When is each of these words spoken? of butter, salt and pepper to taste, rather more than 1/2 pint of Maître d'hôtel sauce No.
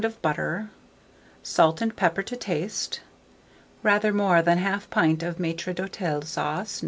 of 0.03 0.19
butter, 0.19 0.67
salt 1.43 1.79
and 1.79 1.95
pepper 1.95 2.23
to 2.23 2.35
taste, 2.35 3.01
rather 3.83 4.11
more 4.11 4.41
than 4.41 4.57
1/2 4.57 4.89
pint 4.89 5.21
of 5.21 5.37
Maître 5.37 5.75
d'hôtel 5.75 6.23
sauce 6.25 6.77
No. 6.79 6.79